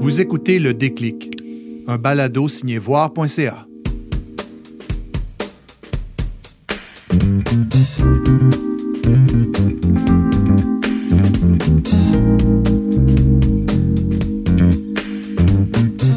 [0.00, 1.30] Vous écoutez Le Déclic,
[1.88, 3.66] un balado signé voir.ca.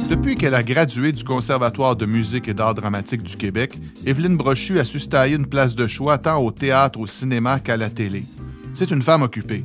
[0.10, 3.74] Depuis qu'elle a gradué du Conservatoire de musique et d'art dramatique du Québec,
[4.06, 7.78] Evelyne Brochu a su tailler une place de choix tant au théâtre, au cinéma qu'à
[7.78, 8.24] la télé.
[8.74, 9.64] C'est une femme occupée.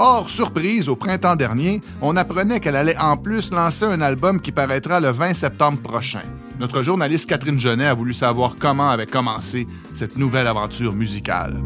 [0.00, 4.52] Or, surprise, au printemps dernier, on apprenait qu'elle allait en plus lancer un album qui
[4.52, 6.22] paraîtra le 20 septembre prochain.
[6.60, 11.56] Notre journaliste Catherine Genet a voulu savoir comment avait commencé cette nouvelle aventure musicale.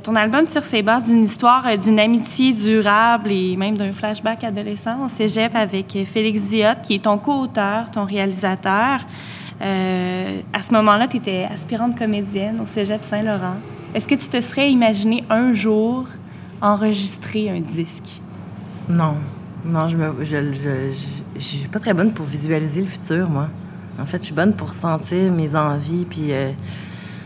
[0.00, 4.44] Ton album tire ses bases d'une histoire euh, d'une amitié durable et même d'un flashback
[4.44, 9.00] adolescent au cégep avec euh, Félix Diot, qui est ton co-auteur, ton réalisateur.
[9.60, 13.56] à ce moment-là, tu étais aspirante comédienne au cégep Saint-Laurent.
[13.94, 16.06] Est-ce que tu te serais imaginé un jour
[16.60, 18.20] enregistrer un disque?
[18.88, 19.14] Non.
[19.64, 23.48] Non, je ne suis pas très bonne pour visualiser le futur, moi.
[24.00, 26.32] En fait, je suis bonne pour sentir mes envies, puis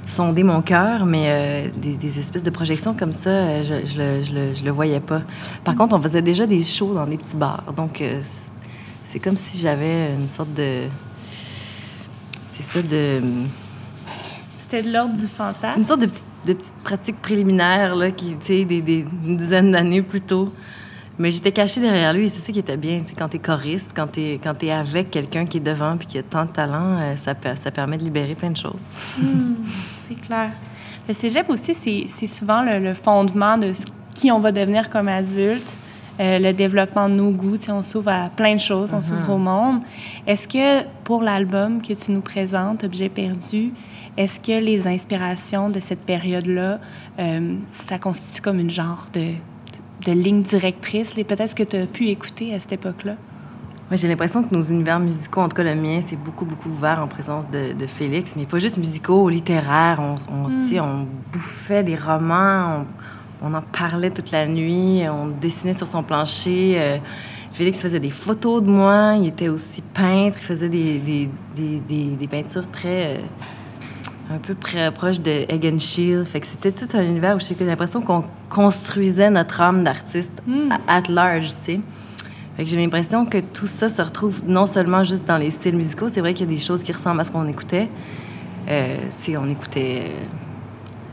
[0.07, 4.25] sonder mon cœur, mais euh, des, espèces de projections comme ça, euh, je, je, le,
[4.25, 5.23] je, le, je, le, voyais pas.
[5.65, 7.73] Par contre, on faisait déjà des shows dans des petits bars.
[7.77, 8.21] Donc, euh,
[9.05, 10.85] c'est comme si j'avais une sorte de.
[12.49, 13.21] C'est ça, de.
[14.61, 15.79] C'était de l'ordre du fantasme?
[15.79, 19.37] Une sorte de petite, de petite pratique préliminaire, là, qui, tu sais, des, des, une
[19.37, 20.53] dizaine d'années plus tôt.
[21.19, 23.03] Mais j'étais cachée derrière lui, c'est ça qui était bien.
[23.17, 26.07] quand tu es choriste, quand tu es, quand es avec quelqu'un qui est devant puis
[26.07, 28.81] qui a tant de talent, euh, ça, ça permet de libérer plein de choses.
[29.19, 29.55] Hmm,
[30.09, 30.51] c'est clair.
[31.07, 31.75] Le cégep aussi,
[32.09, 35.77] c'est souvent le, fondement de ce, qui on va devenir comme adulte.
[36.21, 39.03] Euh, le développement de nos goûts, on s'ouvre à plein de choses, on uh-huh.
[39.03, 39.81] s'ouvre au monde.
[40.27, 43.73] Est-ce que pour l'album que tu nous présentes, Objet perdu,
[44.17, 46.79] est-ce que les inspirations de cette période-là,
[47.19, 49.33] euh, ça constitue comme une genre de
[50.05, 53.15] de ligne directrice, peut-être que tu as pu écouter à cette époque-là?
[53.91, 56.71] Moi, j'ai l'impression que nos univers musicaux, en tout cas le mien, c'est beaucoup, beaucoup
[56.71, 60.01] ouvert en présence de, Félix, mais pas juste musicaux, littéraires.
[60.01, 60.79] On, on, hmm.
[60.81, 62.87] on bouffait des romans,
[63.43, 66.77] on, en parlait toute la nuit, on dessinait sur son plancher.
[66.79, 66.99] Euh,
[67.53, 72.17] Félix faisait des photos de moi, il était aussi peintre, il faisait des, des, des,
[72.17, 73.17] des peintures très...
[73.17, 73.21] Euh,
[74.31, 76.27] un peu proche de Egg Shield.
[76.27, 80.73] Fait que c'était tout un univers où j'ai l'impression qu'on construisait notre âme d'artiste hmm.
[80.87, 81.81] at large, tu sais.
[82.57, 85.77] Fait que j'ai l'impression que tout ça se retrouve non seulement juste dans les styles
[85.77, 87.89] musicaux, c'est vrai qu'il y a des choses qui ressemblent à ce qu'on écoutait.
[88.69, 90.25] Euh, tu sais, on écoutait, euh,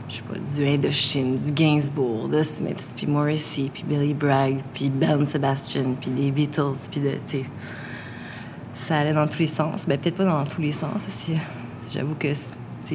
[0.08, 4.90] je sais pas, du Indochine, du Gainsbourg, de Smith, puis Morrissey, puis Billy Bragg, puis
[4.90, 7.44] Ben Sebastian, puis des Beatles, puis de, tu sais,
[8.74, 9.86] ça allait dans tous les sens.
[9.86, 11.32] Ben, peut-être pas dans tous les sens, aussi.
[11.92, 12.34] J'avoue que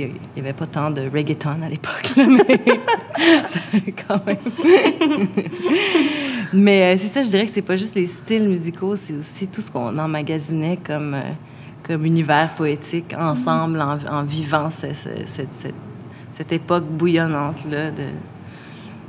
[0.01, 2.13] il n'y avait pas tant de reggaeton à l'époque,
[6.53, 9.47] mais euh, c'est ça, je dirais que c'est pas juste les styles musicaux, c'est aussi
[9.47, 11.31] tout ce qu'on emmagasinait comme, euh,
[11.83, 15.07] comme univers poétique ensemble en, vivant cette,
[16.31, 18.07] cette, époque bouillonnante-là de,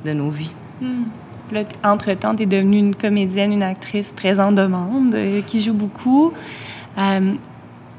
[0.04, 0.52] de nos vies.
[0.80, 1.04] Hmm.
[1.82, 6.32] entre-temps, tu es devenue une comédienne, une actrice très en demande, euh, qui joue beaucoup.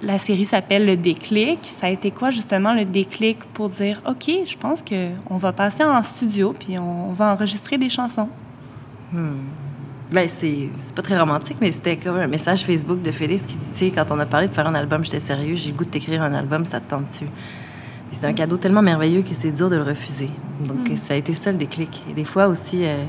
[0.02, 1.60] La série s'appelle Le déclic.
[1.64, 5.84] Ça a été quoi justement le déclic pour dire OK, je pense qu'on va passer
[5.84, 8.30] en studio puis on, va enregistrer des chansons?
[9.12, 9.38] Hmm.
[10.12, 13.66] Ben, c'est pas très romantique, mais c'était comme un message Facebook de Félix qui dit
[13.74, 15.84] Tu sais, quand on a parlé de faire un album, j'étais sérieux, j'ai le goût
[15.84, 17.28] de t'écrire un album, ça te tente dessus.
[18.12, 20.30] C'est un cadeau tellement merveilleux que c'est dur de le refuser.
[20.62, 20.96] Donc, hmm.
[21.08, 22.04] ça a été ça le déclic.
[22.10, 23.04] Et des fois aussi, euh,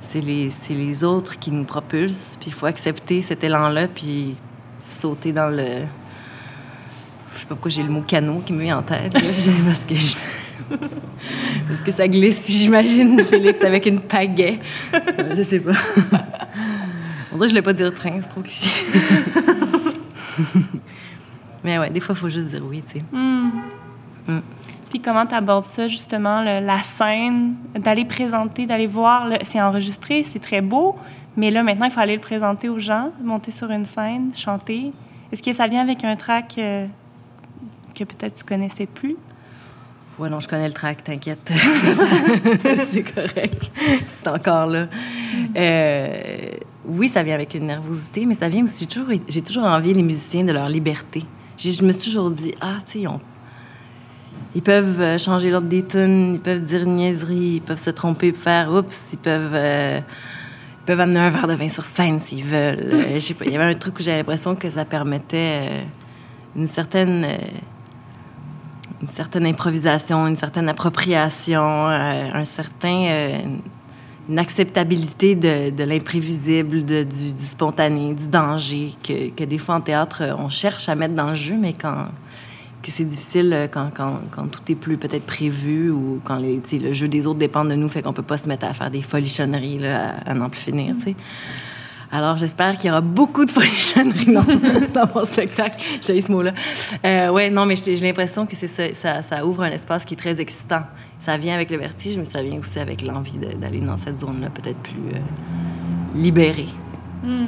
[0.00, 4.36] c'est les, les autres qui nous propulsent, puis il faut accepter cet élan-là, puis
[4.86, 5.86] sauter dans le.
[7.34, 9.12] Je sais pas pourquoi j'ai le mot canot qui me vient en tête.
[9.12, 9.94] parce que
[11.68, 12.44] parce que ça glisse?
[12.44, 14.58] Puis j'imagine Félix avec une pagaie.
[15.36, 15.72] Je sais pas.
[17.32, 18.70] On dirait que je l'ai pas dire train, c'est trop cliché.
[21.64, 23.04] Mais ouais, des fois, il faut juste dire oui, tu sais.
[23.12, 23.50] Hmm.
[24.90, 30.38] Puis comment tu abordes ça, justement, la scène, d'aller présenter, d'aller voir, c'est enregistré, c'est
[30.38, 30.96] très beau,
[31.36, 34.92] mais là, maintenant, il faut aller le présenter aux gens, monter sur une scène, chanter.
[35.30, 36.86] Est-ce que ça vient avec un track euh,
[37.94, 39.16] que peut-être tu connaissais plus?
[40.18, 41.52] Oui, non, je connais le track, t'inquiète.
[42.90, 43.70] c'est correct.
[44.06, 44.86] C'est encore là.
[45.54, 46.52] Euh,
[46.86, 48.84] oui, ça vient avec une nervosité, mais ça vient aussi.
[48.84, 51.22] J'ai toujours, j'ai toujours envie les musiciens de leur liberté.
[51.58, 53.08] je me suis toujours dit, ah, tu sais,
[54.54, 57.90] ils peuvent euh, changer l'ordre des tunes, ils peuvent dire une niaiserie, ils peuvent se
[57.90, 60.02] tromper, faire oups, ils peuvent
[60.86, 62.78] peuvent amener un verre de vin sur scène s'ils veulent.
[62.92, 65.82] Euh, il y avait un truc où j'avais l'impression que ça permettait euh,
[66.56, 67.26] une certaine
[69.02, 73.60] une certaine improvisation, une certaine appropriation, un certain
[74.28, 79.80] une acceptabilité de, de l'imprévisible, du, du, spontané, du danger, que, que, des fois en
[79.80, 82.06] théâtre, on cherche à mettre dans le jeu, mais quand
[82.90, 87.38] c'est difficile quand, quand, tout est plus peut-être prévu ou quand le jeu des autres
[87.38, 90.34] dépend de nous, fait qu'on peut pas se mettre à faire des folichonneries là, à,
[90.34, 90.94] n'en plus finir.
[92.12, 95.82] Alors, j'espère qu'il y aura beaucoup de folichonneries dans, mon spectacle.
[96.00, 96.52] J'ai ce mot-là.
[97.04, 100.82] Euh, ouais, non, mais j'ai l'impression que ça, ouvre un espace qui est très excitant
[101.26, 104.48] ça vient avec le vertige, mais ça vient aussi avec l'envie d'aller dans cette zone-là,
[104.48, 105.18] peut-être plus euh,
[106.14, 106.68] libérée.
[107.24, 107.46] Hmm.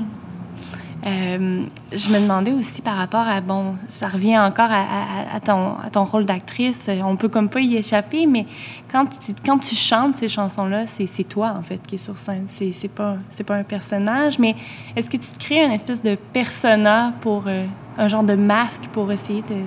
[1.06, 1.62] Euh,
[1.92, 6.24] je me demandais aussi par rapport à, bon, ça revient encore à, ton, ton, rôle
[6.24, 8.46] d'actrice, on peut comme pas y échapper, mais
[8.90, 12.46] quand tu, quand tu chantes ces chansons-là, c'est toi, en fait, qui est sur scène.
[12.48, 13.16] C'est pas,
[13.46, 14.56] pas un personnage, mais
[14.96, 17.64] est-ce que tu te crées une espèce de persona pour euh,
[17.96, 19.62] un genre de masque pour essayer de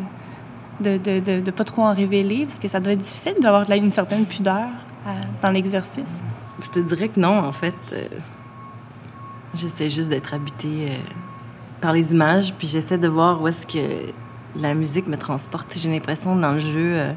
[0.81, 2.45] de ne pas trop en révéler?
[2.45, 4.67] Parce que ça doit être difficile d'avoir une certaine pudeur
[5.41, 6.21] dans l'exercice.
[6.61, 7.75] Je te dirais que non, en fait.
[7.93, 8.07] Euh,
[9.53, 10.95] j'essaie juste d'être habitée euh,
[11.81, 14.11] par les images, puis j'essaie de voir où est-ce que
[14.55, 15.75] la musique me transporte.
[15.77, 17.13] J'ai l'impression dans le jeu, euh,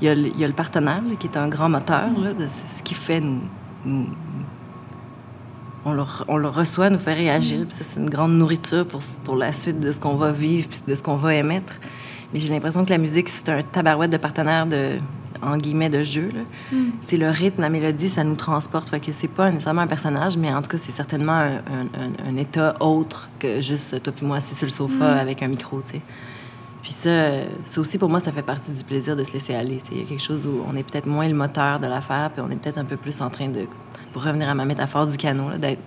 [0.00, 3.20] il y, y, a le partenaire qui est un grand moteur de ce, qui fait
[3.20, 3.40] nous,
[5.84, 7.66] on, le, on, le, reçoit, nous fait réagir.
[7.66, 10.68] Puis ça, c'est une grande nourriture pour, pour la suite de ce qu'on va vivre,
[10.68, 11.74] puis de ce qu'on va émettre.
[12.32, 14.98] Mais j'ai l'impression que la musique, c'est un tabarouette de partenaires de,
[15.44, 16.30] en guillemets, de jeu.
[16.72, 16.76] Mm.
[17.02, 18.88] C'est le rythme, la mélodie, ça nous transporte.
[18.88, 21.58] Fait que c'est pas nécessairement un personnage, mais en tout cas, c'est certainement un,
[22.26, 25.18] un, état autre que juste toi et moi assis sur le sofa mm.
[25.18, 26.02] avec un micro, tu sais.
[26.82, 27.30] Puis ça,
[27.64, 29.80] ça aussi, pour moi, ça fait partie du plaisir de se laisser aller.
[29.90, 32.44] Il y a quelque chose où on est peut-être moins le moteur de l'affaire, puis
[32.46, 33.66] on est peut-être un peu plus en train de,
[34.12, 35.80] pour revenir à ma métaphore du canot, d'être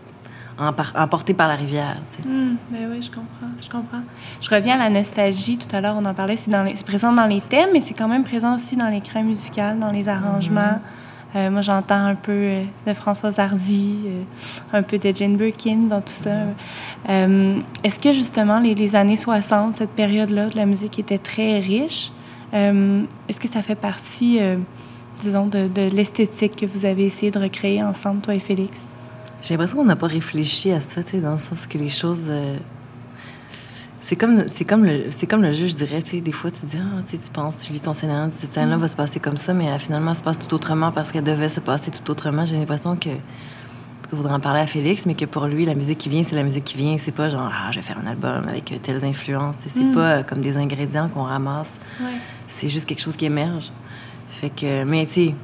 [0.59, 1.97] emporté par la rivière.
[2.25, 4.01] Ben oui, je comprends, je comprends.
[4.41, 5.57] Je reviens à la nostalgie.
[5.57, 6.37] Tout à l'heure, on en parlait.
[6.37, 9.91] C'est présent dans les thèmes, mais c'est quand même présent aussi dans l'écran musical, dans
[9.91, 10.61] les arrangements.
[10.61, 11.07] Mm-hmm.
[11.35, 14.23] Euh, moi, j'entends un peu euh, de Françoise Hardy, euh,
[14.73, 16.31] un peu de Jane Birkin dans tout ça.
[17.83, 22.11] Est-ce que justement les, les, années 60, cette période-là de la musique était très riche?
[22.53, 24.39] Est-ce que ça fait partie,
[25.21, 28.87] disons, de, de l'esthétique que vous avez essayé de recréer ensemble, toi et Félix?
[29.41, 32.25] J'ai l'impression qu'on n'a pas réfléchi à ça, dans le sens que les choses.
[32.27, 32.57] Euh,
[34.01, 36.01] c'est comme, c'est comme, le, c'est comme le jeu, je dirais.
[36.01, 38.95] Des fois, tu dis, ah, tu penses, tu lis ton scénario, cette scène-là va se
[38.95, 41.59] passer comme ça, mais euh, finalement, ça se passe tout autrement parce qu'elle devait se
[41.59, 42.45] passer tout autrement.
[42.45, 43.09] J'ai l'impression que.
[43.09, 46.35] que voudrais en parler à Félix, mais que pour lui, la musique qui vient, c'est
[46.35, 46.97] la musique qui vient.
[46.97, 49.55] C'est pas genre, ah, je vais faire un album avec euh, telles influences.
[49.73, 49.91] C'est mm.
[49.91, 51.71] pas comme des ingrédients qu'on ramasse.
[52.47, 53.71] C'est juste quelque chose qui émerge.
[54.39, 55.35] Fait que, mais tu sais,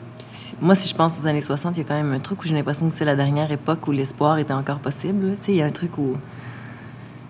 [0.62, 2.47] moi, si je pense aux années 60, il y a quand même un truc où
[2.47, 5.35] j'ai l'impression que c'est la dernière époque où l'espoir était encore possible.
[5.47, 6.15] Il y a un truc où.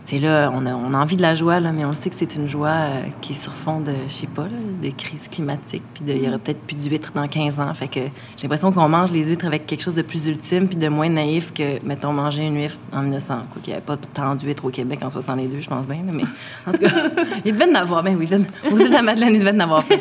[0.05, 2.17] C'est là, on a, on a, envie de la joie, là, mais on sait que
[2.17, 4.47] c'est une joie euh, qui est sur fond de, je sais pas,
[4.83, 7.73] de crise climatique, puis il y aurait peut-être plus d'huîtres dans 15 ans.
[7.73, 8.01] Fait que
[8.35, 11.07] j'ai l'impression qu'on mange les huîtres avec quelque chose de plus ultime, puis de moins
[11.07, 13.27] naïf que, mettons, manger une huître en 1900.
[13.53, 16.25] Quoi, il n'y avait pas tant d'huîtres au Québec en 62, je pense bien, mais
[16.67, 17.09] en tout cas,
[17.45, 18.29] il devait en avoir, ben oui,
[18.69, 19.97] vous êtes la Madeleine, il devait en avoir plus.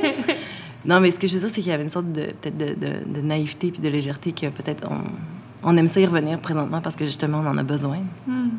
[0.84, 2.56] Non, mais ce que je veux dire, c'est qu'il y avait une sorte de, peut-être
[2.58, 6.96] de, naïveté puis de légèreté que peut-être on, on, aime ça y revenir présentement parce
[6.96, 7.98] que justement, on en a besoin.
[8.26, 8.50] Hmm.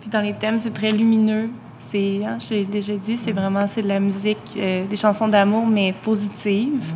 [0.00, 1.48] Puis dans les thèmes, c'est très lumineux.
[1.80, 5.28] C'est, hein, je l'ai déjà dit, c'est vraiment c'est de la musique, euh, des chansons
[5.28, 6.92] d'amour, mais positives.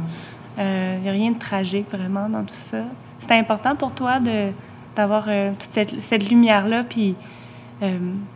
[0.56, 1.00] Il hmm.
[1.02, 2.85] n'y euh, a rien de tragique vraiment dans tout ça.
[3.18, 4.50] C'était important pour toi de,
[4.94, 7.14] d'avoir euh, toute cette, cette lumière-là, puis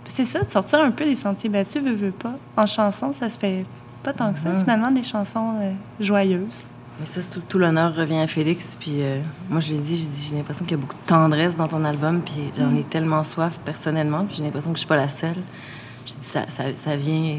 [0.04, 2.34] c'est ça, de sortir un peu des sentiers battus, veux, veux pas.
[2.54, 3.64] En chanson, ça se fait
[4.02, 4.61] pas tant que ça, mm-hmm.
[4.61, 6.64] finalement, des chansons euh, joyeuses.
[7.00, 8.76] Mais ça, tout, l'honneur revient à Félix.
[8.78, 11.69] Puis euh, moi, je l'ai dit, j'ai l'impression qu'il y a beaucoup de tendresse dans
[11.69, 12.21] ton album.
[12.25, 12.85] Puis j'en ai mm.
[12.85, 14.25] tellement soif personnellement.
[14.25, 15.37] Puis j'ai l'impression que je suis pas la seule.
[16.07, 17.38] Je dis, ça, ça, ça, vient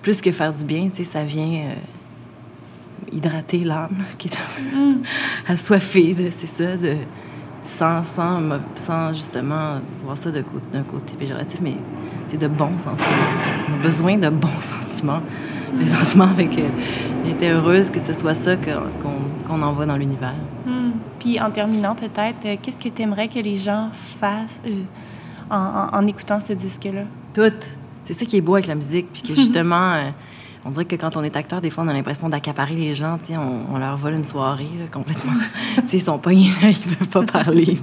[0.00, 1.74] plus que faire du bien, tu sais, ça vient euh,
[3.12, 5.02] hydrater l'âme qui est mm.
[5.48, 6.96] assoiffée, c'est ça, de,
[7.64, 8.40] sans, sans,
[8.76, 11.76] sans justement voir ça d'un côté péjoratif, mais
[12.30, 13.06] c'est de bons sentiments.
[13.68, 15.22] On a besoin de bons sentiments
[15.76, 16.28] présentement.
[16.38, 16.68] Euh,
[17.24, 20.34] j'étais heureuse que ce soit ça qu'on, envoie dans l'univers.
[20.66, 20.92] Hmm.
[21.18, 24.82] Puis en terminant, peut-être, euh, qu'est-ce que tu aimerais que les gens fassent euh,
[25.50, 27.02] en, écoutant ce disque-là?
[27.34, 27.52] Tout.
[28.04, 29.06] C'est ça qui est beau avec la musique.
[29.12, 29.96] Puis que justement,
[30.64, 33.18] on dirait que quand on est acteur, des fois, on a l'impression d'accaparer les gens.
[33.30, 35.34] On, on, leur vole une soirée complètement.
[35.92, 37.78] ils sont pognés là, ils ne peuvent pas parler.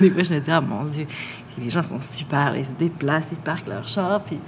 [0.00, 1.06] des fois, je me dis, ah mon Dieu,
[1.58, 2.54] les gens sont super.
[2.56, 4.38] ils se déplacent, ils parquent leur char, puis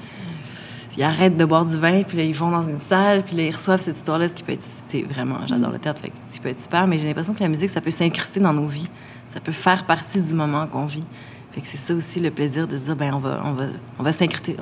[0.96, 3.42] ils arrêtent de boire du vin, puis là, ils vont dans une salle, puis là,
[3.44, 4.64] ils reçoivent cette histoire-là, ce qui peut être...
[4.88, 5.46] C'est vraiment...
[5.46, 7.90] J'adore le théâtre, fait peut être super, mais j'ai l'impression que la musique, ça peut
[7.90, 8.88] s'incruster dans nos vies.
[9.32, 11.04] Ça peut faire partie du moment qu'on vit.
[11.52, 13.64] Fait que c'est ça aussi le plaisir de se dire, ben on va, on va,
[13.98, 14.56] on va s'incruster.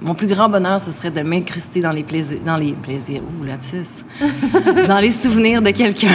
[0.00, 3.44] Mon plus grand bonheur, ce serait de m'incruster dans les plaisirs, dans les plaisirs, ouh,
[3.44, 4.04] lapsus,
[4.88, 6.14] dans les souvenirs de quelqu'un.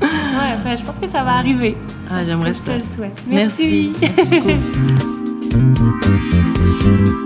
[0.00, 1.76] ouais, ben, je pense que ça va arriver.
[2.08, 2.62] Ah, j'aimerais ça.
[2.66, 3.24] Je te le souhaite.
[3.28, 3.92] Merci.
[4.00, 4.40] Merci, Merci
[5.54, 7.22] beaucoup.